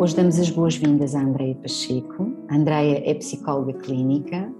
[0.00, 2.32] Hoje damos as boas-vindas a Andreia Pacheco.
[2.48, 4.50] A Andreia é psicóloga clínica,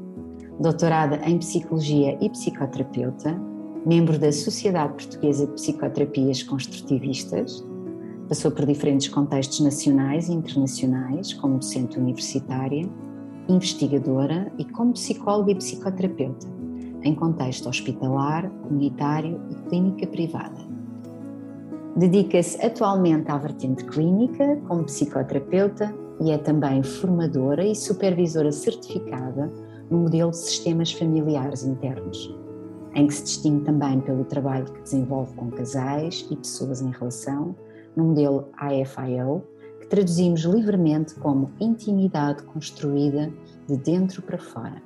[0.60, 3.40] doutorada em Psicologia e psicoterapeuta,
[3.86, 7.64] membro da Sociedade Portuguesa de Psicoterapias Construtivistas,
[8.28, 12.86] passou por diferentes contextos nacionais e internacionais, como docente universitária,
[13.48, 16.46] investigadora e como psicóloga e psicoterapeuta,
[17.02, 20.79] em contexto hospitalar, comunitário e clínica privada.
[21.96, 29.50] Dedica-se atualmente à vertente clínica como psicoterapeuta e é também formadora e supervisora certificada
[29.90, 32.38] no modelo de sistemas familiares internos,
[32.94, 37.56] em que se distingue também pelo trabalho que desenvolve com casais e pessoas em relação,
[37.96, 39.42] no modelo AFIO,
[39.80, 43.32] que traduzimos livremente como intimidade construída
[43.66, 44.80] de dentro para fora,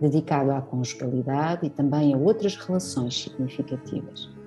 [0.00, 4.39] dedicado à conjugalidade e também a outras relações significativas.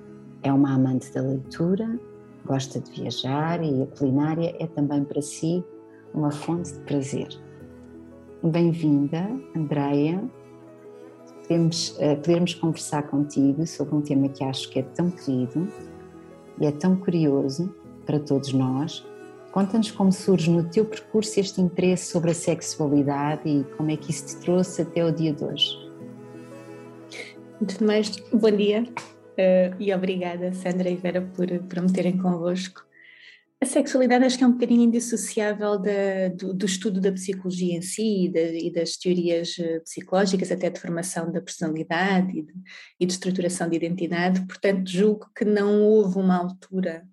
[0.44, 1.98] É uma amante da leitura,
[2.44, 5.64] gosta de viajar e a culinária é também para si
[6.12, 7.28] uma fonte de prazer.
[8.42, 10.22] Bem-vinda, Andreia.
[11.40, 15.66] Podemos, uh, podermos conversar contigo sobre um tema que acho que é tão querido
[16.60, 19.02] e é tão curioso para todos nós.
[19.50, 24.10] Conta-nos como surge no teu percurso este interesse sobre a sexualidade e como é que
[24.10, 25.90] isso te trouxe até o dia de hoje.
[27.62, 28.86] Antes de mais, bom dia
[29.38, 32.84] uh, e obrigada, Sandra e Vera, por, por me terem convosco.
[33.60, 37.80] A sexualidade acho que é um bocadinho indissociável da, do, do, estudo da psicologia em
[37.80, 42.52] si e, e, das teorias eh, psicológicas, até de formação da personalidade e de,
[43.00, 47.08] e de, estruturação de identidade, portanto julgo que não houve uma altura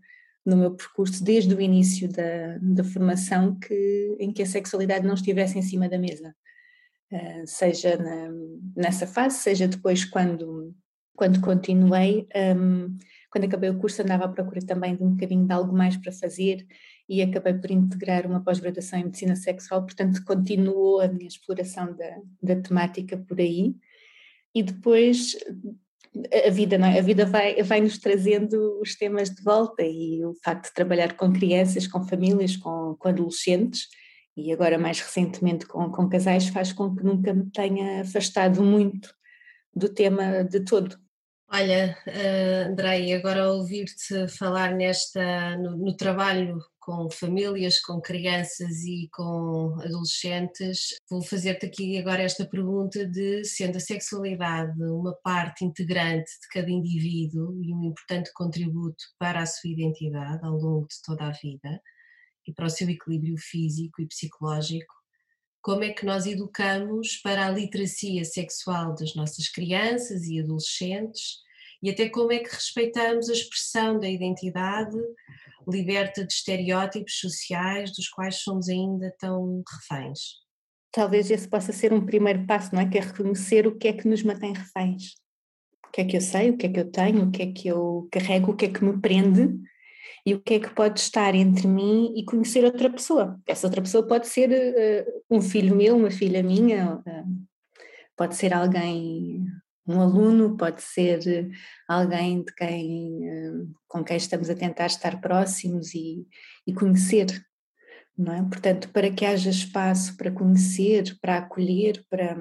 [0.45, 5.13] no meu percurso, desde o início da, da formação, que, em que a sexualidade não
[5.13, 6.35] estivesse em cima da mesa.
[7.13, 8.29] Uh, seja na,
[8.75, 10.75] nessa fase, seja depois quando,
[11.21, 12.27] quando continuei.
[12.35, 12.97] Um,
[13.29, 16.11] quando acabei o curso andava à procura também de um bocadinho de algo mais para
[16.11, 16.65] fazer
[17.07, 22.17] e acabei por integrar uma pós-graduação em medicina sexual, portanto continuou a minha exploração da,
[22.41, 23.75] da temática por aí.
[24.55, 25.37] E depois
[26.47, 26.97] a vida, não é?
[26.97, 31.15] A vida vai, vai nos trazendo os temas de volta e o facto de trabalhar
[31.15, 33.89] com crianças, com famílias, com, com adolescentes
[34.35, 39.13] e agora mais recentemente com, com casais faz com que nunca me tenha afastado muito
[39.75, 40.99] do tema de todo.
[41.53, 49.09] Olha, uh, Andrei, agora ouvir-te falar nesta, no, no, trabalho com famílias, com crianças e
[49.11, 56.31] com adolescentes, vou fazer-te aqui agora esta pergunta de sendo a sexualidade uma parte integrante
[56.41, 61.25] de cada indivíduo e um importante contributo para a sua identidade ao longo de toda
[61.27, 61.81] a vida
[62.47, 65.00] e para o seu equilíbrio físico e psicológico,
[65.61, 71.39] como é que nós educamos para a literacia sexual das nossas crianças e adolescentes
[71.83, 74.97] e até como é que respeitamos a expressão da identidade
[75.67, 80.41] liberta de estereótipos sociais dos quais somos ainda tão reféns.
[80.91, 82.89] Talvez esse possa ser um primeiro passo, não é?
[82.89, 85.15] Que é reconhecer o que é que nos mantém reféns.
[85.87, 87.51] O que é que eu sei, o que é que eu tenho, o que é
[87.51, 89.59] que eu carrego, o que é que me prende
[90.25, 93.39] e o que é que pode estar entre mim e conhecer outra pessoa.
[93.47, 97.47] Essa outra pessoa pode ser uh, um filho meu, uma filha minha, uh,
[98.15, 99.45] pode ser alguém,
[99.87, 101.49] um aluno, pode ser
[101.87, 106.27] alguém de quem, uh, com quem estamos a tentar estar próximos e,
[106.67, 107.27] e conhecer.
[108.17, 108.43] Não é?
[108.43, 112.37] Portanto, para que haja espaço para conhecer, para acolher, para,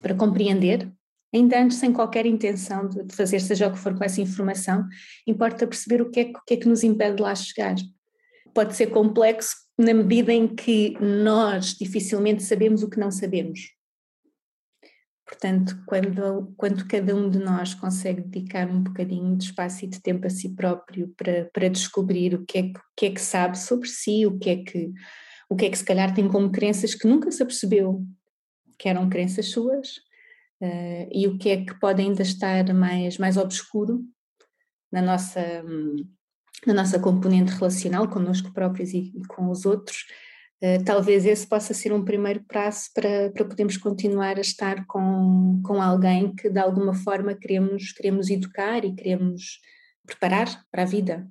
[0.00, 0.90] para compreender,
[1.32, 4.86] ainda antes sem qualquer intenção de fazer seja o que for com essa informação,
[5.26, 7.76] importa perceber o que é, o que, é que nos impede de lá chegar.
[8.54, 13.60] Pode ser complexo na medida em que nós dificilmente sabemos o que não sabemos.
[15.24, 20.02] Portanto, quando, quando cada um de nós consegue dedicar um bocadinho de espaço e de
[20.02, 23.56] tempo a si próprio para, para descobrir o que, é, o que é que sabe
[23.56, 24.92] sobre si, o que é que,
[25.48, 28.04] o que é que se calhar tem como crenças que nunca se apercebeu
[28.76, 30.00] que eram crenças suas,
[30.62, 34.04] uh, e o que é que pode ainda estar mais, mais obscuro
[34.92, 35.64] na nossa,
[36.66, 40.06] na nossa componente relacional connosco próprios e, e com os outros,
[40.62, 45.60] uh, talvez esse possa ser um primeiro passo para, para podermos continuar a estar com,
[45.64, 49.60] com alguém que de alguma forma queremos, queremos educar e queremos
[50.06, 51.28] preparar para a vida.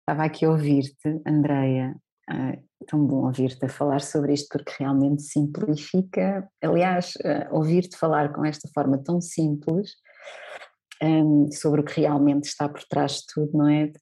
[0.00, 1.94] Estava aqui a ouvir-te, Andreia,
[2.30, 2.56] ah,
[2.86, 6.48] tão bom ouvir-te a falar sobre isto porque realmente simplifica.
[6.62, 9.90] Aliás, uh, ouvir-te falar com esta forma tão simples
[11.02, 13.92] um, sobre o que realmente está por trás de tudo, não é?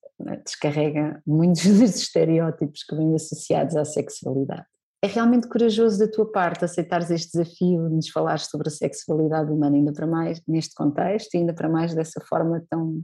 [0.45, 4.67] Descarrega muitos dos estereótipos que vêm associados à sexualidade.
[5.03, 9.51] É realmente corajoso da tua parte aceitares este desafio de nos falar sobre a sexualidade
[9.51, 13.01] humana, ainda para mais neste contexto ainda para mais dessa forma tão,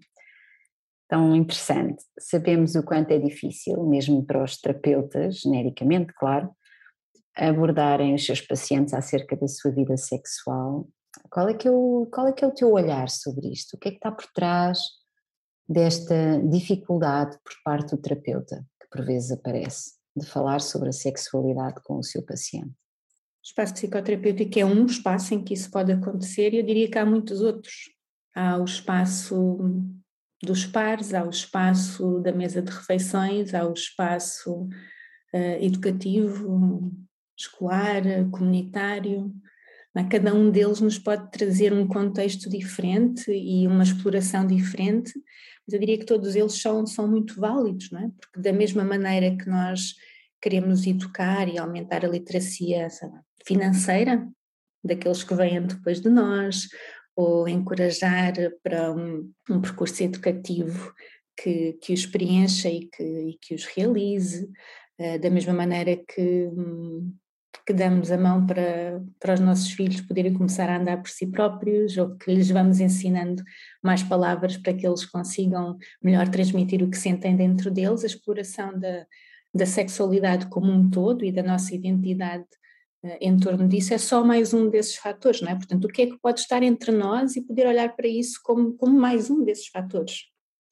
[1.09, 2.03] tão interessante.
[2.19, 6.51] Sabemos o quanto é difícil, mesmo para os terapeutas, genericamente, claro,
[7.37, 10.89] abordarem os seus pacientes acerca da sua vida sexual.
[11.31, 13.75] Qual é que é o, qual é, que é o teu olhar sobre isto?
[13.75, 14.79] O que é que está por trás
[15.69, 21.81] desta dificuldade por parte do terapeuta, que por vezes aparece, de falar sobre a sexualidade
[21.85, 22.71] com o seu paciente?
[22.71, 26.99] O espaço psicoterapêutico é um espaço em que isso pode acontecer e eu diria que
[26.99, 27.91] há muitos outros.
[28.35, 29.69] Há o espaço
[30.45, 34.69] dos pares, há o espaço da mesa de refeições, há o espaço
[35.35, 36.93] uh, educativo,
[37.37, 39.33] escolar, comunitário.
[39.97, 40.05] É?
[40.05, 45.13] Cada um deles nos pode trazer um contexto diferente e uma exploração diferente,
[45.67, 48.11] mas eu diria que todos eles são, são muito válidos, não é?
[48.21, 49.95] porque da mesma maneira que nós
[50.41, 52.89] queremos educar e aumentar a literacia
[53.47, 54.29] financeira
[54.85, 56.69] daqueles que vêm depois de nós,
[57.17, 60.93] ou encorajar para um, um percurso educativo
[61.37, 64.49] que, que os preencha e que, e que os realize,
[64.99, 67.15] uh, da mesma maneira que, um,
[67.67, 71.27] que damos a mão para, para os nossos filhos poderem começar a andar por si
[71.27, 73.43] próprios, ou que lhes vamos ensinando
[73.83, 78.79] mais palavras para que eles consigam melhor transmitir o que sentem dentro deles, a exploração
[78.79, 79.07] da,
[79.55, 82.47] da sexualidade como um todo e da nossa identidade
[83.21, 85.55] em torno disso é só mais um desses fatores, não é?
[85.55, 88.75] Portanto, o que é que pode estar entre nós e poder olhar para isso como,
[88.75, 90.25] como mais um desses fatores,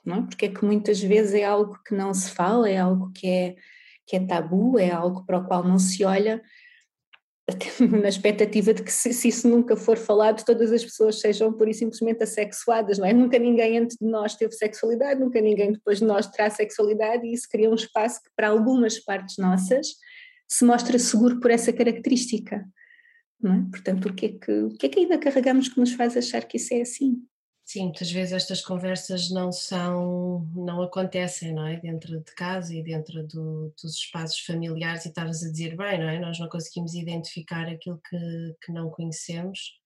[0.04, 0.22] não é?
[0.22, 3.54] Porque é que muitas vezes é algo que não se fala, é algo que é,
[4.06, 6.42] que é tabu, é algo para o qual não se olha,
[8.00, 11.68] na expectativa de que se, se, isso nunca for falado, todas as pessoas sejam por
[11.68, 13.12] e simplesmente assexuadas, não é?
[13.12, 17.32] Nunca ninguém antes de nós teve sexualidade, nunca ninguém depois de nós terá sexualidade e
[17.32, 19.88] isso cria um espaço que para algumas partes nossas
[20.52, 22.62] se mostra seguro por essa característica,
[23.40, 23.70] não é?
[23.70, 26.44] Portanto, o que é que, o que, é que ainda carregamos que nos faz achar
[26.44, 27.26] que isso é assim?
[27.64, 31.80] Sim, muitas vezes estas conversas não são, não acontecem, não é?
[31.80, 36.08] Dentro de casa e dentro do, dos espaços familiares, e estavas a dizer bem, não
[36.10, 36.20] é?
[36.20, 38.18] Nós não conseguimos identificar aquilo que,
[38.62, 39.80] que não conhecemos.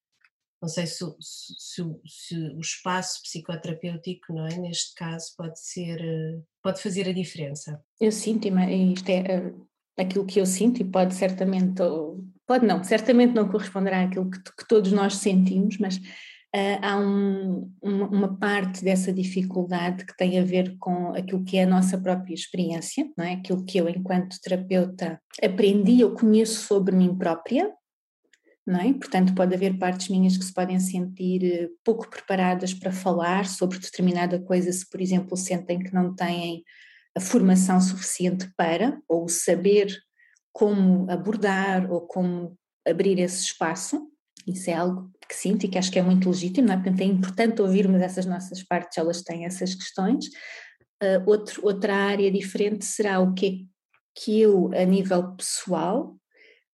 [0.61, 4.57] Não sei se, se, se, o espaço psicoterapêutico, não é?
[4.57, 6.01] Neste caso, pode ser,
[6.61, 7.81] pode fazer a diferença.
[8.01, 9.55] Eu sinto, isto é eh,
[9.97, 11.83] aquilo que eu sinto, e pode certamente,
[12.47, 17.73] pode não, certamente não corresponderá àquilo que, que todos nós sentimos, mas uh, há um,
[17.83, 21.99] uma, uma, parte dessa dificuldade que tem a ver com aquilo que é a nossa
[21.99, 23.35] própria experiência, não é?
[23.35, 27.73] aquilo que eu, enquanto terapeuta, aprendi, eu conheço sobre mim própria,
[28.67, 28.93] não é?
[28.93, 33.79] Portanto, pode haver partes minhas que se podem sentir eh, pouco preparadas para falar sobre
[33.79, 36.65] determinada coisa, se, por exemplo, sentem que não têm
[37.17, 39.89] a formação suficiente para, ou saber
[40.53, 44.11] como abordar ou como abrir esse espaço.
[44.47, 46.77] Isso é algo que sinto e que acho que é muito legítimo, não é?
[46.77, 50.27] Portanto, é importante ouvirmos essas nossas partes, elas têm essas questões.
[51.03, 53.77] Uh, outro, outra área diferente será o que é
[54.19, 56.17] que eu, a nível pessoal,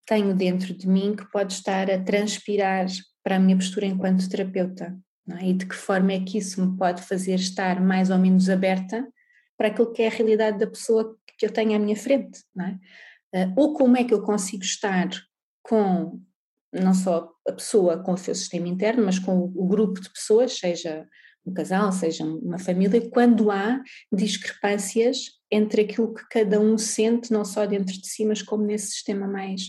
[0.06, 2.87] tenho dentro de mim que pode estar a transpirar
[3.23, 4.97] para a minha postura enquanto terapeuta,
[5.41, 5.49] é?
[5.49, 9.06] e de que forma é que isso me pode fazer estar mais ou menos aberta
[9.62, 12.41] para aquilo que é a realidade da pessoa que eu tenho à minha frente,
[13.32, 13.47] é?
[13.47, 15.09] uh, ou como é que eu consigo estar
[15.62, 16.20] com
[16.73, 20.59] não só a pessoa com o seu sistema interno, mas com o grupo de pessoas,
[20.59, 21.06] seja
[21.47, 23.81] um casal, seja uma família, quando há
[24.12, 28.86] discrepâncias entre aquilo que cada um sente, não só dentro de si, mas como nesse
[28.86, 29.63] sistema mais,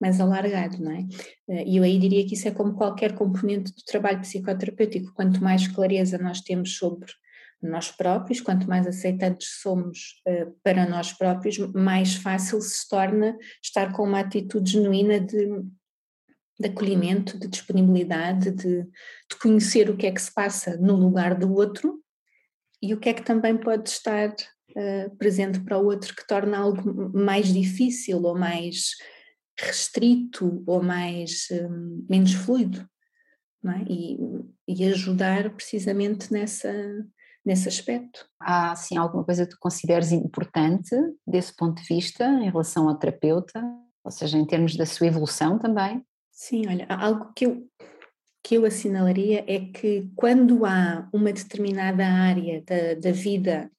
[0.00, 1.04] mais alargado, não é?
[1.50, 5.42] Eh, e eu aí diria que isso é como qualquer componente do trabalho psicoterapêutico, quanto
[5.42, 7.12] mais clareza nós temos sobre
[7.62, 13.92] nós próprios, quanto mais aceitantes somos uh, para nós próprios, mais fácil se torna estar
[13.92, 15.48] com uma atitude genuína de
[16.58, 21.38] de acolhimento, de disponibilidade, de, de, conhecer o que é que se passa no lugar
[21.38, 22.02] do outro
[22.82, 26.58] e o que é que também pode estar uh, presente para o outro que torna
[26.58, 28.92] algo mais difícil ou mais
[29.58, 32.88] restrito ou mais um, menos fluido
[33.66, 33.84] é?
[33.90, 34.18] e,
[34.68, 36.72] e, ajudar precisamente nessa
[37.46, 38.28] nesse aspecto.
[38.40, 42.98] Há assim alguma coisa que tu consideres importante desse ponto de vista em relação ao
[42.98, 43.62] terapeuta,
[44.04, 46.04] ou seja, em termos da sua evolução também?
[46.32, 47.70] Sim, olha, algo que eu,
[48.42, 53.70] que eu assinalaria é que quando há uma determinada área da, da vida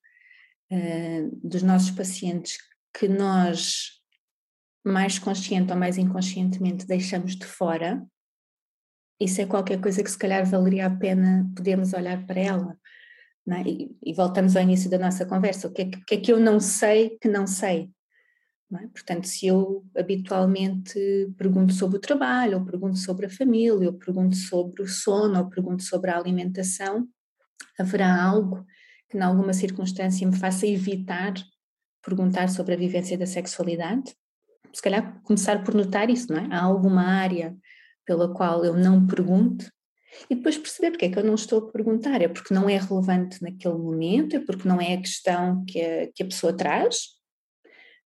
[0.71, 2.57] uh, dos nossos pacientes
[2.97, 4.01] que nós,
[4.83, 8.01] mais consciente ou mais inconscientemente, deixamos de fora,
[9.19, 12.77] isso é qualquer coisa que se calhar valeria a pena podermos olhar para ela.
[13.50, 13.62] É?
[13.62, 16.32] E, e, voltamos ao início da nossa conversa: o que, é que, que é que
[16.34, 17.89] eu não sei que não sei?
[18.74, 18.88] É?
[18.88, 21.00] Portanto, se eu habitualmente
[21.38, 25.50] pergunto sobre o trabalho, ou pergunto sobre a família, ou pergunto sobre o sono, ou
[25.50, 27.08] pergunto sobre a alimentação,
[27.80, 28.66] haverá algo
[29.10, 31.34] que, em alguma circunstância, me faça evitar
[32.08, 34.16] perguntar sobre a vivência da sexualidade.
[34.74, 36.48] Se calhar começar por notar isso, não é?
[36.51, 37.56] Há alguma área
[38.06, 39.70] pela qual eu não pergunto
[40.29, 42.21] e depois perceber porque é que eu não estou a perguntar.
[42.21, 46.07] É porque não é relevante naquele momento, é porque não é a questão que a,
[46.13, 47.17] que a pessoa traz,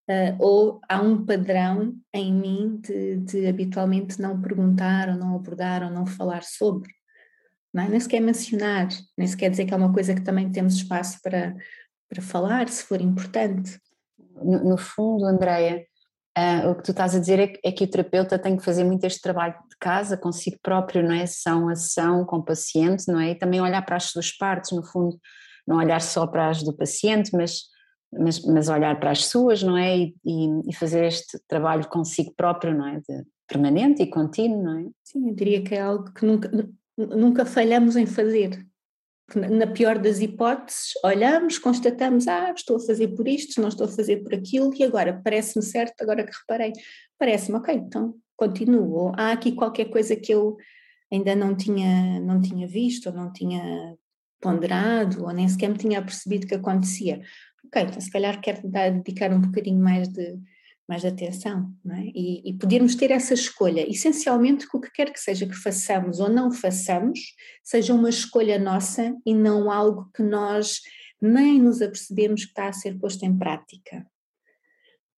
[0.09, 5.83] Uh, ou há um padrão em mim de, de, habitualmente não perguntar ou não abordar
[5.83, 6.91] ou não falar sobre.
[7.73, 7.87] Não é?
[7.87, 11.55] Nem sequer mencionar, nem sequer dizer que é uma coisa que também temos espaço para,
[12.09, 13.79] para falar, se for importante.
[14.43, 15.85] No, no fundo, Andreia,
[16.37, 18.63] uh, o que tu estás a dizer é que, é que, o terapeuta tem que
[18.63, 21.25] fazer muito este trabalho de casa consigo próprio, não é?
[21.25, 23.31] Sessão a sessão com o paciente, não é?
[23.31, 25.19] E também olhar para as suas partes, no fundo,
[25.67, 27.69] não olhar só para as do paciente, mas
[28.13, 29.97] mas, mas olhar para as suas, não é?
[29.97, 32.99] E, e, fazer este trabalho consigo próprio, não é?
[32.99, 34.85] De, permanente e contínuo, não é?
[35.03, 36.49] Sim, eu diria que é algo que nunca,
[36.97, 38.65] nunca falhamos em fazer.
[39.35, 43.89] Na pior das hipóteses, olhamos, constatamos, ah, estou a fazer por isto, não estou a
[43.89, 46.73] fazer por aquilo, e agora parece-me certo, agora que reparei,
[47.17, 49.13] parece-me, ok, então continuo.
[49.15, 50.57] Há aqui qualquer coisa que eu
[51.11, 53.95] ainda não tinha, não tinha visto, ou não tinha
[54.41, 57.21] ponderado, ou nem sequer me tinha percebido que acontecia
[57.71, 60.37] ok, então se calhar quero dedicar um bocadinho mais de,
[60.87, 62.01] mais atenção, é?
[62.13, 66.19] e, e, podermos ter essa escolha, essencialmente que o que quer que seja que façamos
[66.19, 67.19] ou não façamos,
[67.63, 70.81] seja uma escolha nossa e não algo que nós
[71.21, 74.05] nem nos apercebemos que está a ser posto em prática.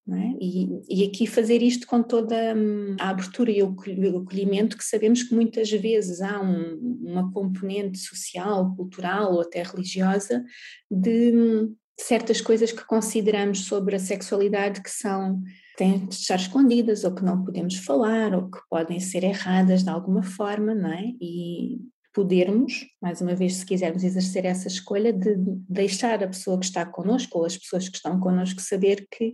[0.05, 0.35] É?
[0.37, 3.73] E, e, aqui fazer isto com toda hum, a abertura e o
[4.17, 10.43] acolhimento que sabemos que muitas vezes há um, uma componente social, cultural ou até religiosa
[10.91, 15.41] de hum, certas coisas que consideramos sobre a sexualidade que são
[15.77, 19.89] têm de estar escondidas ou que não podemos falar ou que podem ser erradas de
[19.89, 21.13] alguma forma, não é?
[21.21, 21.79] E
[22.13, 25.35] podermos, mais uma vez, se quisermos exercer essa escolha de
[25.67, 29.33] deixar a pessoa que está connosco ou as pessoas que estão connosco saber que,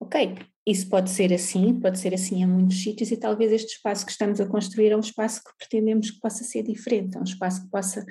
[0.00, 0.34] ok,
[0.66, 4.10] isso pode ser assim, pode ser assim em muitos sítios e talvez este espaço que
[4.10, 7.62] estamos a construir é um espaço que pretendemos que possa ser diferente, é um espaço
[7.62, 8.04] que possa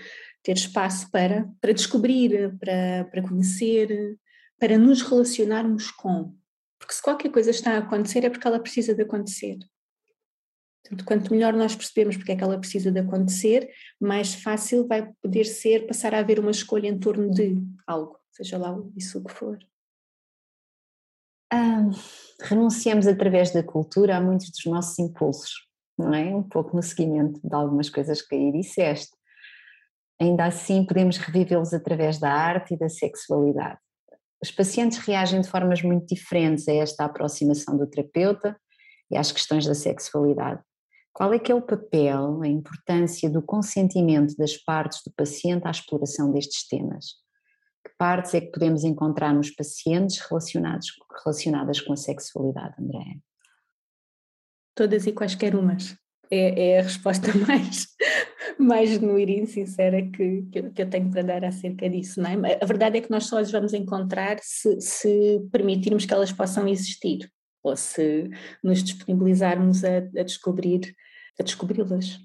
[0.45, 4.15] ter espaço para, para descobrir, para, para conhecer,
[4.59, 6.35] para nos relacionarmos com.
[6.77, 9.57] Porque se qualquer coisa está a acontecer é porque ela precisa de acontecer.
[10.83, 13.67] Portanto, quanto melhor nós percebemos porque é que ela precisa de acontecer,
[13.99, 18.59] mais fácil vai poder ser passar a haver uma escolha em torno de algo, seja
[18.59, 19.57] lá isso o que for.
[21.51, 21.89] Ah,
[22.39, 26.35] renunciamos através da cultura a muitos dos nossos impulsos, não é?
[26.35, 29.14] Um pouco no seguimento de algumas coisas que aí disseste
[30.19, 33.79] ainda assim podemos revivê-los através da arte e da sexualidade.
[34.41, 38.55] Os pacientes reagem de formas muito diferentes a esta aproximação do terapeuta
[39.09, 40.61] e às questões da sexualidade.
[41.13, 45.71] Qual é que é o papel, a importância do consentimento das partes do paciente à
[45.71, 47.05] exploração destes temas?
[47.85, 50.87] Que partes é que podemos encontrar nos pacientes relacionados,
[51.23, 53.17] relacionadas com a sexualidade, Andréa?
[54.75, 55.95] Todas e quaisquer umas.
[56.29, 57.87] É, é a resposta mais,
[58.59, 62.21] mais genuína e sincera que, que, eu tenho para dar acerca disso.
[62.21, 62.59] Não é?
[62.61, 66.67] A verdade é que nós só as vamos encontrar se, se permitirmos que elas possam
[66.67, 67.29] existir
[67.63, 68.29] ou se
[68.63, 70.95] nos disponibilizarmos a, a descobrir
[71.39, 72.19] a descobri-las.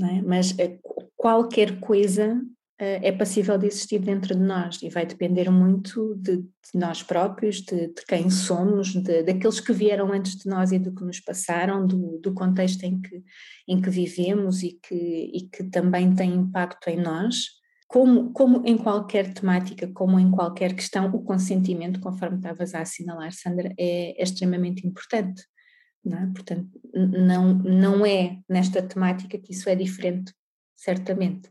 [0.00, 0.22] É?
[0.22, 0.78] Mas eh,
[1.16, 2.40] qualquer coisa
[2.84, 7.60] é passível de existir dentro de nós e vai depender muito de, de nós próprios,
[7.60, 11.20] de, de quem somos, de, daqueles que vieram antes de nós e do que nos
[11.20, 13.22] passaram, do, do contexto em que,
[13.68, 17.36] em que vivemos e que, e que também tem impacto em nós.
[17.86, 23.30] Como, como em qualquer temática, como em qualquer questão, o consentimento, conforme estavas a assinalar,
[23.32, 25.44] Sandra, é, é extremamente importante.
[26.04, 26.26] Não é?
[26.26, 30.32] Portanto, não, não é nesta temática que isso é diferente
[30.82, 31.48] certamente.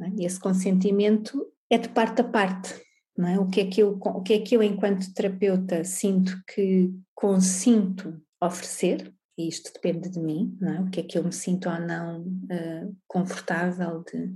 [0.00, 0.08] É?
[0.18, 2.82] E esse consentimento é de parte a parte.
[3.18, 3.38] É?
[3.38, 8.20] o, que é que eu, o que é que eu, enquanto terapeuta, sinto que consinto
[8.40, 10.80] oferecer, e isto depende de mim, é?
[10.80, 14.32] o que é que eu me sinto ou não uh, confortável de,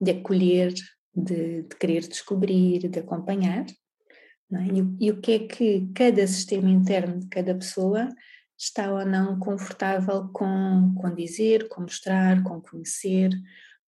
[0.00, 0.72] de acolher,
[1.14, 4.66] de, de, querer descobrir, de acompanhar, é?
[4.66, 8.08] e, e o que é que cada sistema interno de cada pessoa
[8.56, 13.30] está ou não confortável com, com dizer, com mostrar, com conhecer,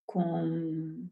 [0.07, 1.09] com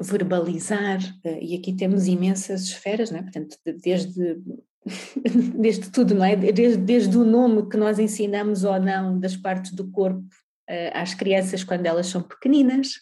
[0.00, 3.22] verbalizar, eh, e aqui temos imensas esferas, não é?
[3.22, 4.42] portanto, desde,
[5.58, 6.34] desde tudo, não é?
[6.36, 10.26] Desde, desde o nome que nós ensinamos ou não das partes do corpo
[10.68, 12.94] eh, às crianças quando elas são pequeninas.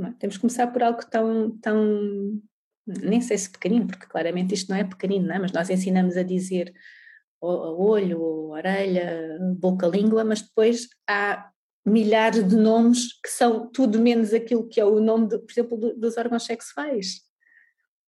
[0.00, 0.12] É?
[0.18, 2.40] Temos que começar por algo tão, tão,
[2.86, 5.38] nem sei se pequenino, porque claramente isto não é pequenino, não é?
[5.38, 6.72] mas nós ensinamos a dizer
[7.40, 11.50] olho, orelha, boca, língua, mas depois há
[11.88, 15.76] milhares de nomes que são tudo menos aquilo que é o nome, de, por exemplo,
[15.78, 17.20] do, dos órgãos sexuais.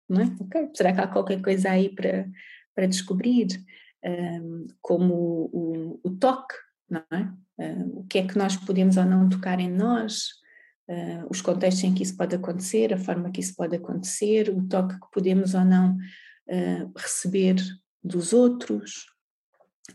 [0.08, 0.36] não é?
[0.40, 2.28] Ok, será que há qualquer coisa aí para,
[2.74, 3.48] para descobrir?
[4.06, 6.54] Um, como o, o, o, toque,
[6.90, 7.32] não é?
[7.58, 10.28] Um, o que é que nós podemos ou não tocar em nós,
[10.88, 14.66] uh, os contextos em que isso pode acontecer, a forma que isso pode acontecer, o
[14.68, 17.56] toque que podemos ou não uh, receber
[18.02, 19.06] dos outros.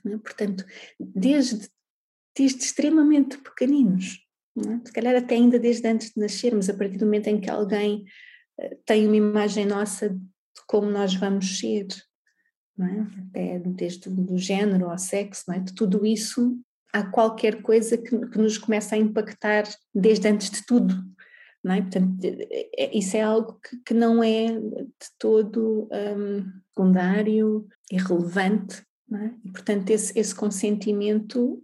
[0.05, 0.17] É?
[0.17, 0.65] Portanto,
[0.99, 1.69] desde,
[2.37, 4.19] desde extremamente pequeninos,
[4.57, 4.85] é?
[4.85, 8.05] se calhar até ainda desde antes de nascermos, a partir do momento em que alguém
[8.59, 10.19] uh, tem uma imagem nossa de
[10.67, 11.87] como nós vamos ser,
[12.79, 13.19] é?
[13.29, 15.59] até desde o género ao sexo, é?
[15.59, 16.57] de tudo isso
[16.93, 20.95] há qualquer coisa que, que, nos começa a impactar desde antes de tudo.
[21.65, 21.81] É?
[21.81, 28.81] Portanto, é, isso é algo que, que não é de todo um, secundário, irrelevante.
[29.11, 29.31] É?
[29.43, 31.61] E, portanto, esse, esse consentimento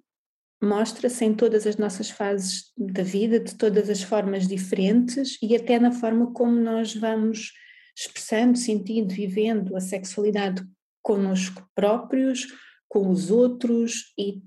[0.66, 5.80] mostra-se em todas as nossas fases da vida, de todas as formas diferentes e até
[5.80, 7.54] na forma como nós vamos
[7.96, 10.66] expressando, sentindo, vivendo a sexualidade
[11.02, 12.48] connosco próprios,
[12.90, 14.42] com os outros e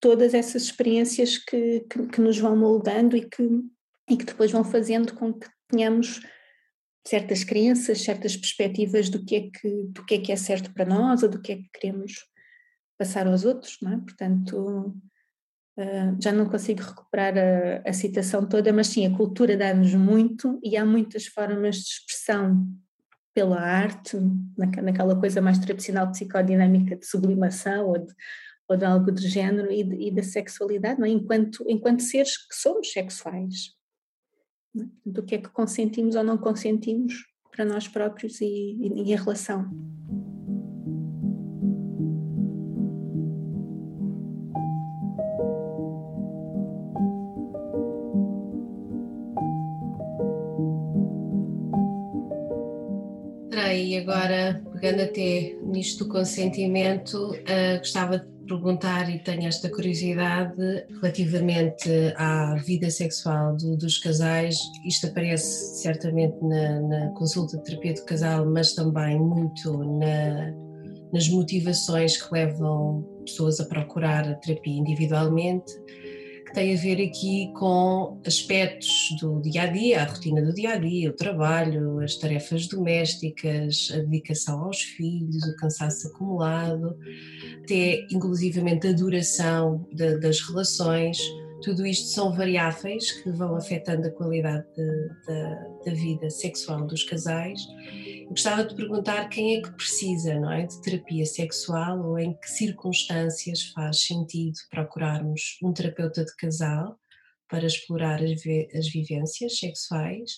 [0.00, 3.42] todas essas experiências que, que, que, nos vão moldando e que,
[4.08, 6.20] e que depois vão fazendo com que tenhamos
[7.06, 10.84] certas crenças, certas perspectivas do que é que, do que, é, que é certo para
[10.84, 12.14] nós ou do que é que queremos
[12.98, 13.96] passar aos outros, não é?
[13.98, 14.94] Portanto,
[15.78, 20.58] uh, já não consigo recuperar a, a citação toda, mas sim, a cultura dá-nos muito
[20.62, 22.66] e há muitas formas de expressão
[23.34, 24.16] pela arte,
[24.56, 28.14] naquela coisa mais tradicional psicodinâmica de sublimação ou de,
[28.68, 31.08] ou de algo género e, de, e da sexualidade, é?
[31.08, 33.72] enquanto, enquanto seres que somos sexuais.
[34.76, 34.86] É?
[35.04, 37.14] Do que é que consentimos ou não consentimos
[37.50, 39.70] para nós próprios e, e, e em relação.
[53.72, 60.84] E agora, pegando até nisto do consentimento, uh, gostava de perguntar e tenho esta curiosidade
[61.00, 64.56] relativamente à vida sexual do, dos casais.
[64.86, 70.52] Isto aparece certamente na, na, consulta de terapia do casal, mas também muito na,
[71.12, 75.72] nas motivações que levam pessoas a procurar a terapia individualmente
[76.54, 78.88] tem a ver aqui com aspectos
[79.20, 83.90] do dia a dia, a rotina do dia a dia, o trabalho, as tarefas domésticas,
[83.92, 86.96] a dedicação aos filhos, o cansaço acumulado,
[87.62, 91.18] até inclusivamente a duração de, das relações.
[91.60, 97.02] Tudo isto são variáveis que vão afetando a qualidade de, de, da vida sexual dos
[97.02, 97.60] casais
[98.28, 102.50] gostava de perguntar quem é que precisa não é, de terapia sexual ou em que
[102.50, 106.98] circunstâncias faz sentido procurarmos um terapeuta de casal
[107.48, 108.32] para explorar as,
[108.74, 110.30] as vivências sexuais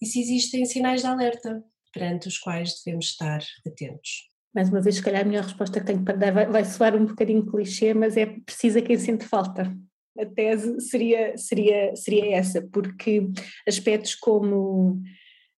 [0.00, 4.30] e se existem sinais de alerta perante os quais devemos estar atentos.
[4.54, 6.96] Mais uma vez, se calhar a melhor resposta que tenho para dar vai, vai soar
[6.96, 9.72] um bocadinho clichê, mas é precisa quem sente falta.
[10.18, 13.28] A tese seria, seria, seria essa, porque
[13.66, 15.00] aspectos como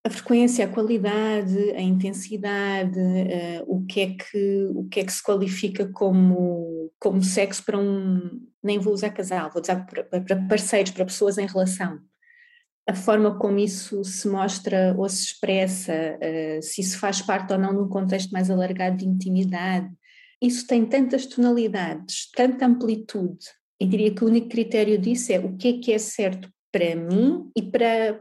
[0.04, 5.12] a frequência, a qualidade, a intensidade, uh, o, que é que, o que é que
[5.12, 10.46] se qualifica como, como sexo para um, nem vou usar casal, vou usar para, para
[10.48, 12.00] parceiros, para pessoas em relação.
[12.84, 17.58] A forma como isso se mostra ou se expressa, uh, se isso faz parte ou
[17.58, 19.88] não num contexto mais alargado de intimidade,
[20.42, 23.46] isso tem tantas tonalidades, tanta amplitude.
[23.78, 26.96] Eu diria que o único critério disso é o que é que é certo para
[26.96, 28.20] mim e para,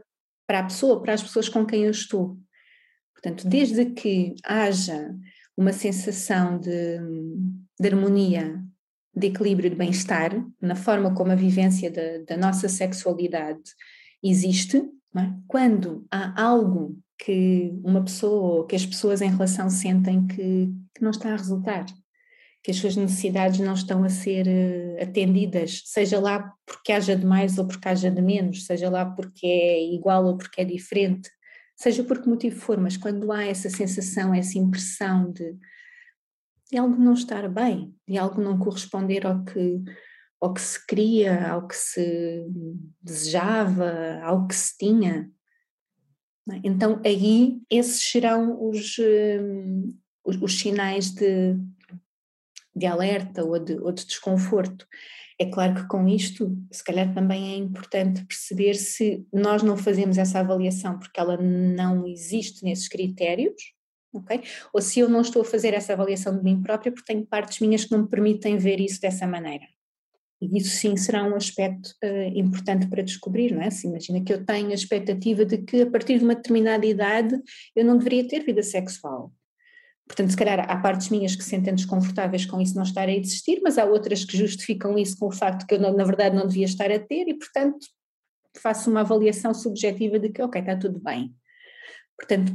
[0.52, 2.36] para a pessoa, para as pessoas com quem eu estou.
[3.14, 5.10] Portanto, desde que haja
[5.56, 6.98] uma sensação de,
[7.80, 8.62] de harmonia,
[9.16, 13.62] de equilíbrio, de bem-estar, na forma como a vivência da, da nossa sexualidade
[14.22, 14.76] existe,
[15.16, 15.32] é?
[15.48, 21.02] quando há algo que uma pessoa ou que as pessoas em relação sentem que, que
[21.02, 21.86] não está a resultar,
[22.62, 27.26] que as suas necessidades não estão a ser uh, atendidas, seja lá porque haja de
[27.26, 31.28] mais ou porque haja de menos, seja lá porque é igual ou porque é diferente,
[31.76, 35.56] seja por que motivo for, mas quando há essa sensação, essa impressão de,
[36.70, 39.82] de algo não estar bem, de algo não corresponder ao que,
[40.40, 42.46] ao que se queria, ao que se
[43.02, 45.28] desejava, ao que se tinha.
[46.48, 46.60] É?
[46.62, 49.92] Então aí esses serão os, um,
[50.24, 51.56] os, os sinais de
[52.74, 54.86] de alerta ou de, ou de desconforto.
[55.38, 60.18] É claro que com isto, se calhar também é importante perceber se nós não fazemos
[60.18, 63.60] essa avaliação porque ela não existe nesses critérios,
[64.12, 64.42] ok?
[64.72, 67.60] Ou se eu não estou a fazer essa avaliação de mim própria porque tenho partes
[67.60, 69.64] minhas que não me permitem ver isso dessa maneira.
[70.40, 73.70] E isso sim será um aspecto uh, importante para descobrir, não é?
[73.70, 77.40] Se imagina que eu tenho a expectativa de que a partir de uma determinada idade
[77.76, 79.32] eu não deveria ter vida sexual.
[80.06, 83.12] Portanto, se calhar há partes minhas que se sentem desconfortáveis com isso não estar a
[83.12, 86.46] existir, mas há outras que justificam isso com o facto que eu, na verdade, não
[86.46, 87.86] devia estar a ter e, portanto,
[88.58, 91.34] faço uma avaliação subjetiva de que, ok, está tudo bem.
[92.18, 92.52] Portanto,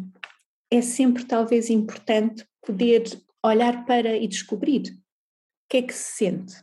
[0.70, 3.04] é sempre talvez importante poder
[3.44, 6.56] olhar para e descobrir o que é que se sente.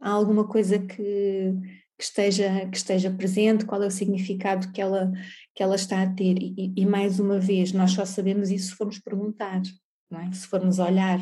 [0.00, 1.52] Há alguma coisa que,
[1.98, 5.10] que, esteja, que esteja presente, qual é o significado que ela,
[5.54, 6.36] que ela está a ter.
[6.38, 9.60] E, e mais uma vez, nós só sabemos isso se formos perguntar,
[10.18, 10.32] é?
[10.32, 11.20] se formos olhar.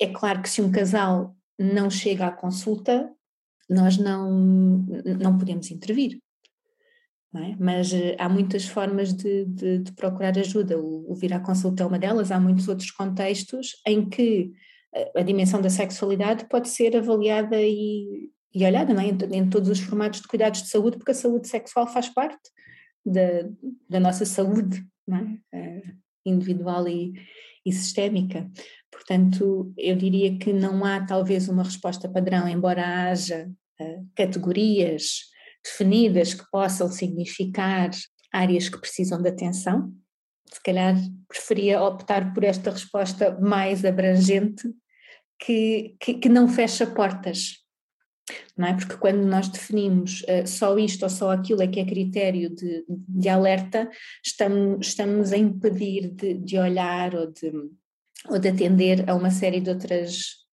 [0.00, 3.10] É claro que se um casal não chega à consulta,
[3.68, 4.30] nós não,
[5.20, 6.18] não podemos intervir.
[7.36, 7.56] É?
[7.58, 10.78] Mas uh, há muitas formas de, de, de, procurar ajuda.
[10.78, 14.52] O, o vir à consulta é uma delas, há muitos outros contextos em que
[14.94, 19.06] a, eh, a dimensão da sexualidade pode ser avaliada e, e olhada é?
[19.06, 22.38] em, em, todos os formatos de cuidados de saúde, porque a saúde sexual faz parte
[23.04, 23.48] da,
[23.90, 25.58] da nossa saúde é?
[25.58, 25.82] uh,
[26.24, 27.14] individual e,
[27.64, 28.50] e sistémica.
[28.90, 33.50] Portanto, eu diria que não há talvez uma resposta padrão, embora haja
[33.80, 35.20] uh, categorias
[35.64, 37.90] definidas que possam significar
[38.32, 39.92] áreas que precisam de atenção.
[40.52, 40.94] Se calhar
[41.26, 44.62] preferia optar por esta resposta mais abrangente
[45.38, 47.63] que, que, que não fecha portas,
[48.56, 48.74] não é?
[48.74, 52.84] Porque quando nós definimos uh, só isto ou só aquilo é que é critério de,
[52.88, 53.90] de alerta,
[54.24, 57.52] estamos, estamos a impedir de, de olhar ou de,
[58.28, 60.44] ou de atender a uma série de outras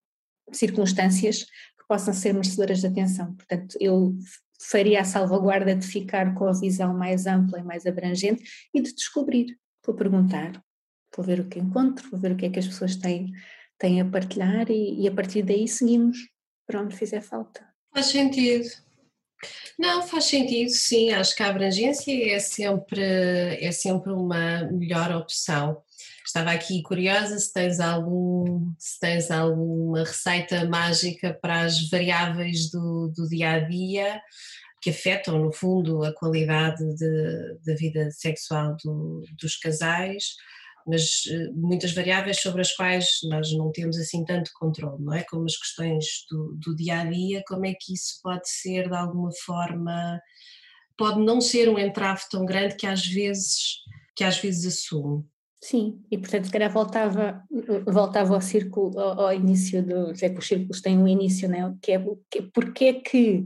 [0.51, 3.33] circunstâncias que possam ser merecedoras de atenção.
[3.35, 4.15] Portanto, eu
[4.61, 8.93] faria a salvaguarda de ficar com a visão mais ampla e mais abrangente e de
[8.93, 10.61] descobrir, vou perguntar,
[11.15, 13.31] vou ver o que encontro, vou ver o que é que as pessoas têm,
[13.79, 16.17] têm a partilhar e, e a partir daí seguimos
[16.65, 17.67] para onde fizer falta.
[17.93, 18.69] Faz sentido.
[19.77, 25.81] Não, faz sentido, sim, acho que a abrangência é sempre, é sempre uma melhor opção.
[26.23, 33.11] Estava aqui curiosa se tens, algum, se tens alguma receita mágica para as variáveis do,
[33.15, 34.21] do dia a dia
[34.81, 36.83] que afetam, no fundo, a qualidade
[37.63, 40.35] da vida sexual do, dos casais,
[40.87, 45.23] mas eh, muitas variáveis sobre as quais nós não temos assim tanto controle, não é?
[45.23, 48.95] Como as questões do, do dia a dia, como é que isso pode ser de
[48.95, 50.21] alguma forma,
[50.97, 53.77] pode não ser um entrave tão grande que às vezes,
[54.15, 55.23] que às vezes assume.
[55.63, 57.43] Sim, e portanto se calhar voltava,
[57.85, 61.75] voltava ao círculo, ao, ao início do, que os círculos têm um início, não é?
[61.81, 63.45] Que é que, porque é que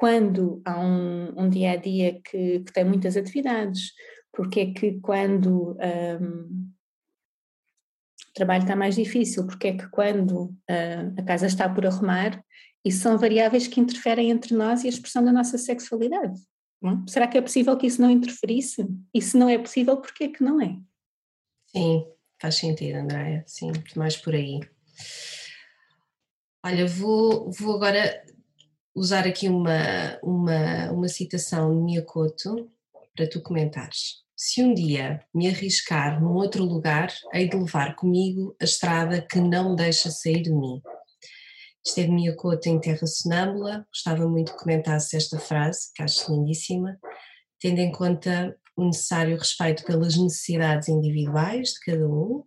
[0.00, 3.92] quando há um, um dia a dia que, que, tem muitas atividades,
[4.40, 6.72] porque é que quando um,
[8.26, 12.42] o trabalho está mais difícil, porque é que quando uh, a casa está por arrumar,
[12.82, 16.40] isso são variáveis que interferem entre nós e a expressão da nossa sexualidade.
[16.80, 17.06] Não?
[17.06, 18.88] Será que é possível que isso não interferisse?
[19.12, 20.74] E se não é possível, porquê é que não é?
[21.66, 22.06] Sim,
[22.40, 24.58] faz sentido, Andréia, sim, mais por aí.
[26.64, 28.24] Olha, vou, vou agora
[28.94, 32.72] usar aqui uma, uma, uma citação de Miyakoto
[33.14, 34.24] para tu comentares.
[34.42, 39.38] Se um dia me arriscar num outro lugar, hei de levar comigo a estrada que
[39.38, 40.80] não me deixa sair de mim.
[41.94, 46.98] É de Miyakoto em Terra Sonâmbula, gostava muito que comentasse esta frase, que acho lindíssima,
[47.60, 52.42] tendo em conta o necessário respeito pelas necessidades individuais de cada um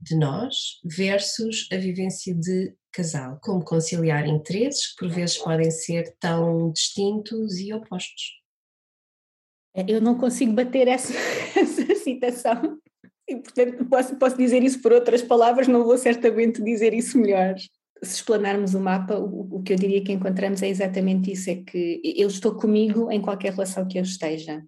[0.00, 6.12] de nós versus a vivência de casal, como conciliar interesses que por vezes podem ser
[6.18, 8.39] tão distintos e opostos.
[9.74, 11.12] É, eu não consigo bater essa,
[11.56, 12.80] essa citação
[13.30, 17.54] e portanto posso, posso dizer isso por outras palavras, não vou certamente dizer isso melhor.
[18.02, 21.56] Se explanarmos o mapa, o, o que eu diria que encontramos é exatamente isso, é
[21.56, 24.64] que eu estou comigo em qualquer relação que eu esteja.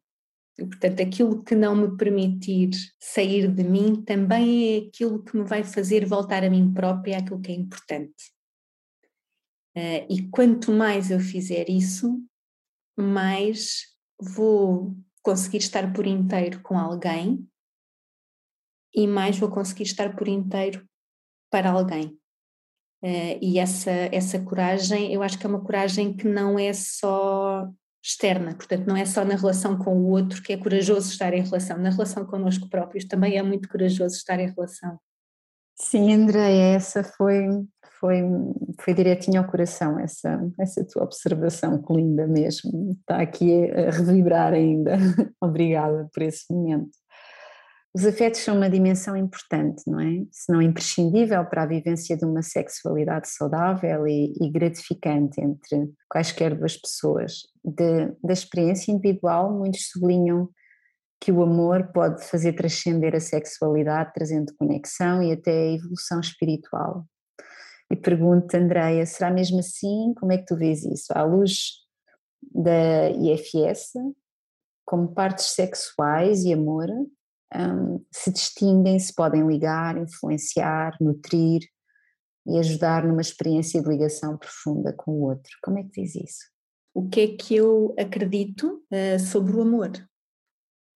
[0.58, 5.44] E, portanto, aquilo que não me permitir sair de mim também é aquilo que me
[5.44, 8.32] vai fazer voltar a mim própria, aquilo que é importante.
[9.76, 12.22] Uh, e quanto mais eu fizer isso,
[12.94, 13.91] mais
[14.22, 17.46] vou conseguir estar por inteiro com alguém
[18.94, 20.87] e mais vou conseguir estar por inteiro
[21.50, 22.18] para alguém.
[23.02, 27.68] Uh, e essa, essa coragem, eu acho que é uma coragem que não é só
[28.04, 31.42] externa, portanto não é só na relação com o outro que é corajoso estar em
[31.42, 34.98] relação, na relação connosco próprios também é muito corajoso estar em relação.
[35.76, 37.44] Sim, Andréia, essa foi,
[38.02, 38.20] foi,
[38.80, 44.52] foi direitinho ao coração, essa, essa tua observação, que linda mesmo, está aqui a revibrar
[44.52, 44.96] ainda,
[45.40, 46.90] obrigada por esse momento.
[47.94, 50.24] os afetos são uma dimensão importante, não é?
[50.32, 56.56] Se não imprescindível para a vivência de uma sexualidade saudável e, e gratificante entre quaisquer
[56.56, 57.42] duas pessoas.
[57.64, 60.48] De, da experiência individual, muitos sublinham
[61.20, 67.06] que o amor pode fazer transcender a sexualidade, trazendo conexão e até evolução espiritual.
[67.92, 70.14] E pergunto, Andreia, será mesmo assim?
[70.18, 71.12] Como é que tu vês isso?
[71.14, 71.72] À luz
[72.42, 73.92] da IFS,
[74.83, 76.88] como partes sexuais e amor
[77.55, 81.61] um, se distinguem, se podem ligar, influenciar, nutrir
[82.46, 85.52] e ajudar numa experiência de ligação profunda com o outro.
[85.62, 86.50] Como é que diz isso?
[86.94, 89.90] O que é que eu acredito uh, sobre o amor?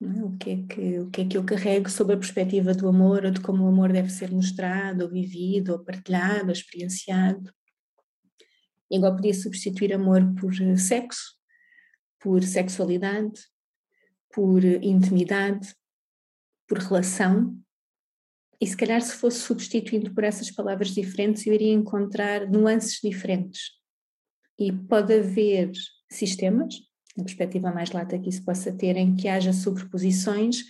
[0.03, 0.25] É?
[0.25, 3.25] O, que é que, o que é que eu carrego sobre a perspectiva do amor,
[3.25, 7.53] ou de como o amor deve ser mostrado, ou vivido, ou partilhado, ou experienciado?
[8.91, 11.37] E podia substituir amor por eh, sexo,
[12.21, 13.41] por sexualidade,
[14.33, 15.75] por intimidade,
[16.69, 17.59] por relação,
[18.61, 23.73] e se calhar se fosse substituindo por essas palavras diferentes, eu iria encontrar nuances diferentes.
[24.59, 25.71] E pode haver
[26.11, 26.75] sistemas,
[27.17, 30.63] na perspectiva mais lata que isso possa ter, em que haja sobreposições,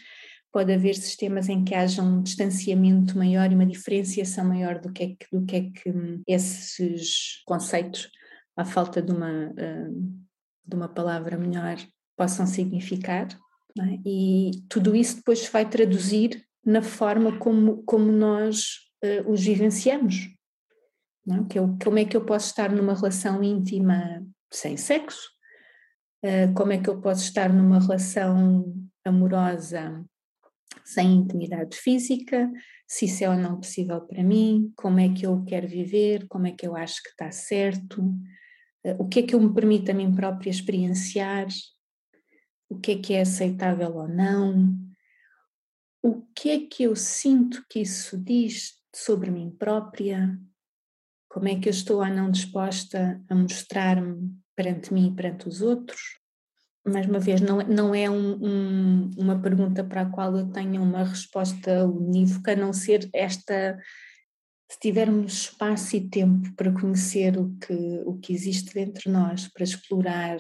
[0.53, 5.03] pode haver sistemas em que haja um distanciamento maior e uma diferenciação maior do que
[5.03, 8.11] é que, do que, é que hum, esses conceitos,
[8.57, 10.25] à falta de uma, hum,
[10.65, 11.77] de uma palavra melhor,
[12.17, 13.29] possam significar.
[13.79, 13.99] É?
[14.07, 20.31] E tudo isso depois vai traduzir na forma como, como nós uh, os vivenciamos.
[21.27, 21.45] Não?
[21.45, 21.49] É?
[21.49, 25.36] Que eu, como é que eu posso estar numa relação íntima sem sexo?
[26.25, 28.75] Uh, como é que eu posso estar numa relação
[29.05, 30.05] amorosa
[30.85, 32.51] sem intimidade física?
[32.89, 34.73] Se isso é ou não possível para mim?
[34.77, 36.27] Como é que eu quero viver?
[36.29, 38.03] Como é que eu acho que está certo?
[38.85, 41.47] Uh, o que é que eu me permito a mim própria experienciar?
[42.69, 44.77] o que é que é aceitável ou não,
[46.03, 50.39] o que é que eu sinto que isso diz sobre mim própria,
[51.29, 55.61] como é que eu estou ou não disposta a mostrar-me perante mim e perante os
[55.61, 56.01] outros.
[56.85, 60.81] Mais uma vez, não, não é um, um, uma pergunta para a qual eu tenha
[60.81, 63.79] uma resposta unívoca, a não ser esta
[64.69, 69.47] se tivermos espaço e tempo para conhecer o que, o que existe dentro de nós,
[69.47, 70.39] para explorar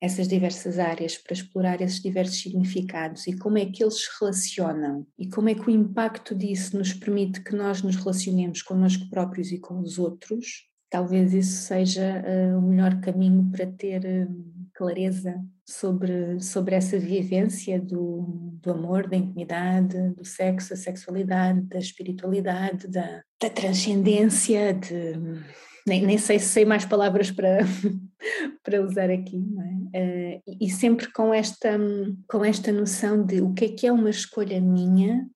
[0.00, 5.06] essas diversas áreas para explorar esses diversos significados e como é que eles se relacionam
[5.18, 9.50] e como é que o impacto disso nos permite que nós nos relacionemos connosco próprios
[9.50, 15.34] e com os outros, talvez isso seja uh, o melhor caminho para ter uh, clareza
[15.66, 22.88] sobre, sobre essa vivência do, do amor, da intimidade, do sexo, da sexualidade, da espiritualidade,
[22.88, 25.14] da, da transcendência, de
[25.86, 27.58] nem, nem sei se sei mais palavras para,
[28.62, 29.42] para usar aqui,
[29.94, 30.36] é?
[30.36, 31.78] uh, e sempre com esta,
[32.28, 35.26] com esta noção de o que é que é uma escolha minha,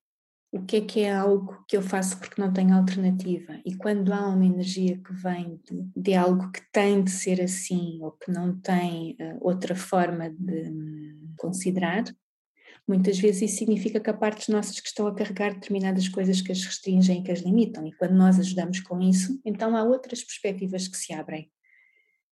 [0.53, 3.59] o que é que é algo que eu faço porque não tenho alternativa.
[3.65, 7.97] E quando há uma energia que vem de, de algo que tem de ser assim
[8.03, 12.03] ou que não tem uh, outra forma de um, considerar,
[12.85, 16.51] Muitas vezes isso significa que há partes nossas que estão a carregar determinadas coisas que
[16.51, 20.21] as restringem e que as limitam, e quando nós ajudamos com isso, então há outras
[20.21, 21.49] perspectivas que se abrem.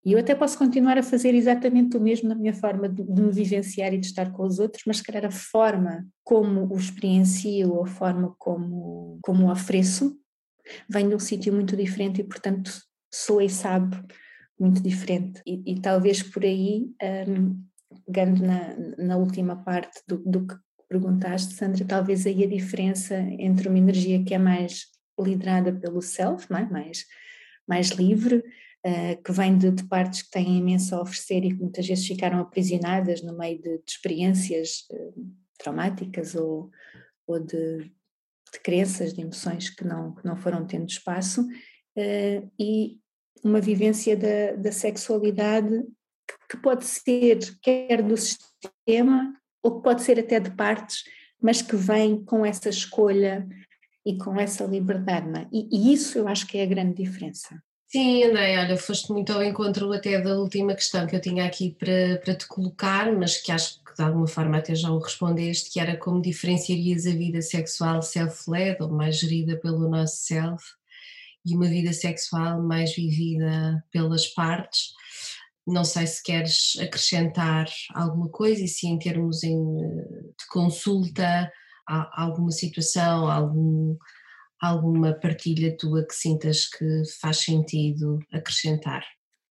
[0.03, 3.31] E eu até posso continuar a fazer exatamente o mesmo na minha forma de, me
[3.31, 7.71] vivenciar e de estar com os outros, mas se calhar a forma como o experiencio
[7.71, 10.17] ou a forma como, como o ofereço
[10.89, 12.71] vem de um sítio muito diferente e, portanto,
[13.13, 13.95] sou e sabe
[14.59, 15.41] muito diferente.
[15.45, 16.89] E, e talvez por aí
[17.27, 17.63] um,
[18.05, 20.55] pegando na, na última parte do, do que
[20.89, 24.87] perguntaste, Sandra, talvez aí a diferença entre uma energia que é mais
[25.19, 26.65] liderada pelo self, é?
[26.65, 27.05] mais,
[27.67, 28.43] mais livre,
[28.85, 32.05] uh, que vem de, de, partes que têm imenso a oferecer e que muitas vezes
[32.05, 35.13] ficaram aprisionadas no meio de, de experiências uh,
[35.57, 36.69] traumáticas ou,
[37.27, 37.91] ou de,
[38.53, 42.99] de crenças, de emoções que não, que não foram tendo espaço, uh, e
[43.43, 45.83] uma vivência da, da sexualidade
[46.49, 51.03] que pode ser quer do sistema ou que pode ser até de partes,
[51.41, 53.47] mas que vem com essa escolha
[54.05, 55.27] e com essa liberdade.
[55.39, 55.47] É?
[55.51, 57.61] E, e, isso eu acho que é a grande diferença.
[57.91, 61.75] Sim, André, olha, foste muito ao encontro até da última questão que eu tinha aqui
[61.77, 65.69] para, para te colocar, mas que acho que de alguma forma até já o respondeste,
[65.69, 70.63] que era como diferenciarias a vida sexual self-led ou mais gerida pelo nosso self
[71.45, 74.93] e uma vida sexual mais vivida pelas partes.
[75.67, 81.51] Não sei se queres acrescentar alguma coisa e se em termos em, de consulta
[81.85, 83.97] alguma situação, algum,
[84.61, 89.03] alguma partilha tua que sintas que faz sentido acrescentar.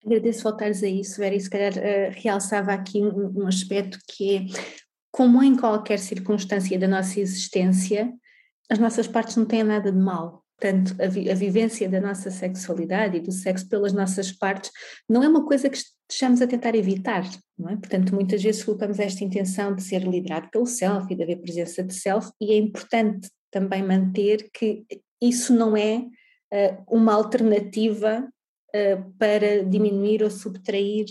[0.05, 4.37] Agradeço voltares a isso, Vera, e se calhar uh, realçava aqui um, um, aspecto que
[4.37, 4.44] é
[5.11, 8.11] como em qualquer circunstância da nossa existência,
[8.70, 10.42] as nossas partes não têm nada de mal.
[10.59, 14.70] Portanto, a, vi a, vivência da nossa sexualidade e do sexo pelas nossas partes
[15.09, 17.77] não é uma coisa que estejamos a tentar evitar, não é?
[17.77, 21.83] Portanto, muitas vezes colocamos esta intenção de ser liderado pelo self e de haver presença
[21.83, 24.85] de self, e é importante também manter que
[25.21, 28.27] isso não é uh, uma alternativa
[28.75, 31.07] uh, para diminuir ou subtrair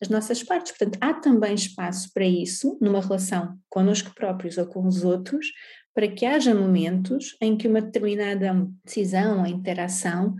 [0.00, 0.72] as nossas partes.
[0.72, 5.46] Portanto, há também espaço para isso numa relação connosco próprios ou com os outros,
[5.94, 8.52] para que haja momentos em que uma determinada
[8.84, 10.34] decisão ou interação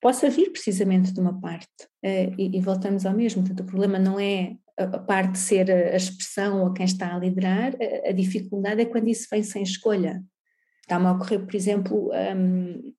[0.00, 1.84] possa vir precisamente de uma parte.
[2.04, 6.62] Uh, e, voltamos ao mesmo, portanto, o problema não é a, parte ser a, expressão
[6.62, 7.74] ou quem está a liderar,
[8.06, 10.22] a, dificuldade é quando isso vem sem escolha.
[10.88, 12.94] Está-me a ocorrer, por exemplo, um,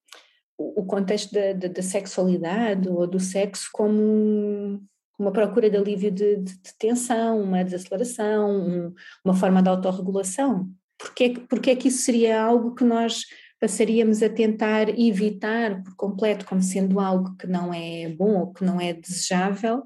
[0.55, 4.79] o, contexto da, da, da, sexualidade ou do sexo como
[5.17, 8.93] uma procura de alívio de, de, de tensão, uma desaceleração, um,
[9.25, 10.69] uma forma de autorregulação.
[10.99, 13.23] Porque, porque é que isso seria algo que nós
[13.59, 18.63] passaríamos a tentar evitar por completo como sendo algo que não é bom ou que
[18.63, 19.83] não é desejável,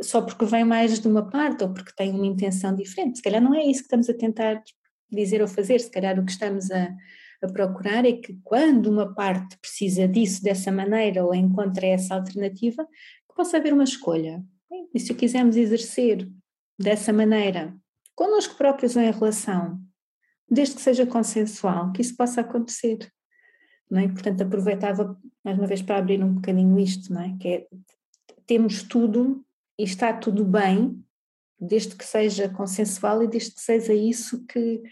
[0.00, 3.18] só porque vem mais de uma parte ou porque tem uma intenção diferente.
[3.18, 4.62] Se calhar não é isso que estamos a tentar
[5.10, 6.88] dizer ou fazer, se calhar o que estamos a,
[7.42, 12.84] a procurar é que quando uma parte precisa disso dessa maneira ou encontra essa alternativa,
[13.28, 14.42] que possa haver uma escolha.
[14.94, 16.30] E se o quisermos exercer
[16.78, 17.76] dessa maneira,
[18.14, 19.80] connosco próprios ou em relação,
[20.48, 23.10] desde que seja consensual, que isso possa acontecer.
[23.90, 24.08] Não é?
[24.08, 27.36] Portanto, aproveitava mais uma vez para abrir um bocadinho isto, não é?
[27.38, 27.66] que é,
[28.46, 29.44] temos tudo
[29.78, 31.02] e está tudo bem,
[31.58, 34.82] desde que seja consensual e desde que seja isso que,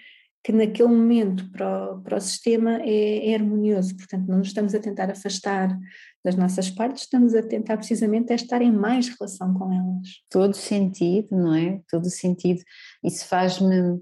[0.43, 3.95] que naquele momento para o, para o sistema é, é, harmonioso.
[3.97, 5.77] Portanto, não nos estamos a tentar afastar
[6.25, 10.09] das nossas partes, estamos a tentar precisamente é estar em mais relação com elas.
[10.31, 11.81] Todo sentido, não é?
[11.91, 12.63] Todo sentido.
[13.05, 14.01] Isso faz-me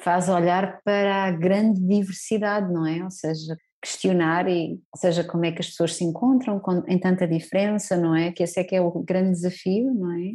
[0.00, 3.04] faz olhar para a grande diversidade, não é?
[3.04, 6.98] Ou seja, questionar e, ou seja, como é que as pessoas se encontram com, em
[6.98, 8.32] tanta diferença, não é?
[8.32, 10.32] Que esse é que é o grande desafio, não é?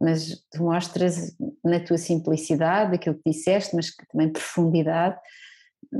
[0.00, 5.18] Mas tu mostras na tua simplicidade aquilo que disseste, mas que também profundidade,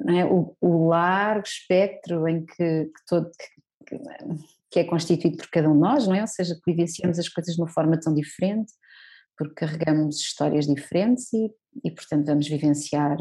[0.08, 0.24] é?
[0.24, 3.30] o, o, largo espectro em que, que todo
[3.86, 3.98] que,
[4.70, 6.22] que, é constituído por cada um de nós, não é?
[6.22, 8.72] Ou seja, que vivenciamos as coisas de uma forma tão diferente,
[9.36, 11.50] porque carregamos histórias diferentes e,
[11.84, 13.16] e, portanto, vamos vivenciar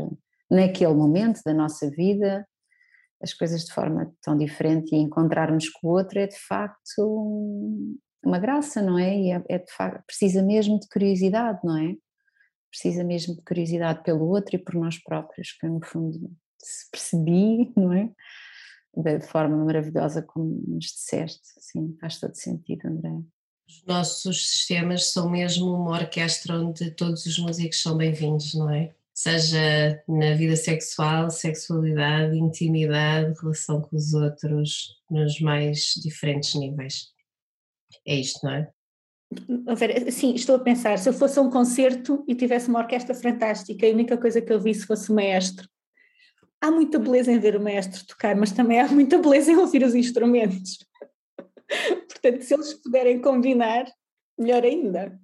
[0.50, 2.48] naquele momento da nossa vida
[3.22, 8.40] as coisas de forma tão diferente e encontrarmos com o outro é de facto uma
[8.40, 9.18] graça, não é?
[9.18, 11.96] E é, é de facto, precisa mesmo de curiosidade, não é?
[12.70, 17.72] Precisa mesmo de curiosidade pelo outro e por nós próprios, que no fundo se percebi,
[17.78, 18.10] não é?
[18.96, 23.12] De forma maravilhosa como nos disseste, sim, faz todo sentido, André.
[23.68, 28.94] Os nossos sistemas são mesmo uma orquestra onde todos os músicos são bem-vindos, não é?
[29.16, 37.14] Seja na vida sexual, sexualidade, intimidade, relação com os outros, nos mais diferentes níveis.
[38.06, 38.70] É isto, não é?
[40.12, 43.86] Sim, estou a pensar, se eu fosse a um concerto e tivesse uma orquestra fantástica,
[43.86, 45.68] a única coisa que eu visse fosse o maestro.
[46.62, 49.84] Há muita beleza em ver o maestro tocar, mas também há muita beleza em ouvir
[49.84, 50.78] os instrumentos.
[52.08, 53.86] Portanto, se eles puderem combinar,
[54.38, 55.20] melhor ainda.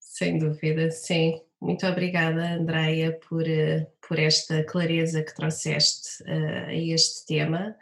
[0.00, 1.40] Sem dúvida, sim.
[1.60, 7.74] Muito obrigada, Andreia, por, eh, por esta clareza que trouxeste uh, a este tema.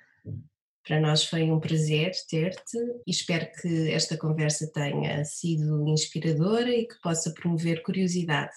[0.86, 6.86] Para nós foi um prazer ter-te e espero que esta conversa tenha sido inspiradora e
[6.86, 8.52] que possa promover curiosidade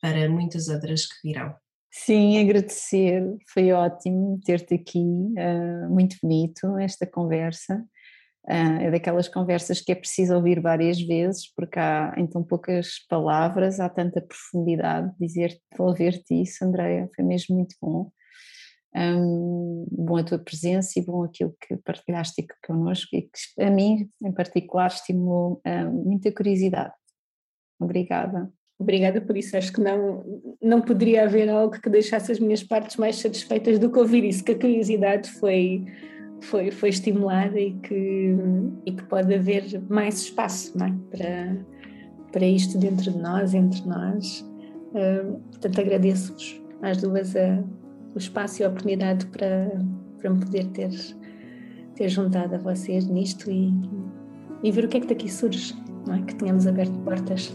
[0.00, 1.54] para muitas outras que virão.
[1.90, 3.22] Sim, agradecer,
[3.52, 7.82] foi ótimo ter-te aqui, uh, muito bonito esta conversa
[8.48, 13.06] Uh, é daquelas conversas que é preciso ouvir várias vezes, porque há em tão poucas
[13.06, 15.12] palavras, há tanta profundidade.
[15.20, 18.10] Dizer-te, devolver-te isso, Andréia, foi mesmo muito bom.
[18.96, 24.08] Um, bom a tua presença e bom aquilo que partilhaste connosco e que a mim,
[24.22, 26.92] em particular, estimulou uh, muita curiosidade.
[27.78, 28.50] Obrigada.
[28.78, 29.56] Obrigada por isso.
[29.56, 30.24] Acho que não,
[30.62, 34.44] não poderia haver algo que deixasse as minhas partes mais satisfeitas do que ouvir isso,
[34.44, 35.84] que a curiosidade foi
[36.40, 38.36] foi, foi estimulada e que,
[38.86, 40.92] e que pode haver mais espaço é?
[41.10, 41.66] para,
[42.32, 44.40] para isto dentro de nós, entre nós.
[44.90, 47.62] Uh, portanto, agradeço-vos às duas a,
[48.18, 49.70] o espaço e a oportunidade para,
[50.18, 50.90] para me poder ter,
[51.94, 53.72] ter juntado a vocês nisto e,
[54.62, 56.22] e ver o que é que daqui surge, não é?
[56.22, 57.54] que tenhamos aberto portas.